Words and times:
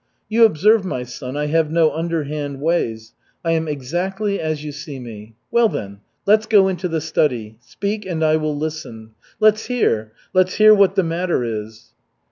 You 0.29 0.45
observe, 0.45 0.83
my 0.83 1.03
son, 1.03 1.37
I 1.37 1.45
have 1.45 1.69
no 1.69 1.93
underhand 1.93 2.59
ways. 2.59 3.13
I 3.45 3.51
am 3.51 3.67
exactly 3.67 4.39
as 4.39 4.63
you 4.63 4.71
see 4.71 4.99
me. 4.99 5.35
Well, 5.51 5.69
then, 5.69 5.99
let's 6.25 6.47
go 6.47 6.67
into 6.67 6.87
the 6.87 6.99
study. 6.99 7.57
Speak 7.61 8.07
and 8.07 8.25
I 8.25 8.37
will 8.37 8.57
listen. 8.57 9.11
Let's 9.39 9.67
hear, 9.67 10.11
let's 10.33 10.55
hear 10.55 10.73
what 10.73 10.95
the 10.95 11.03
matter 11.03 11.43
is." 11.43 11.91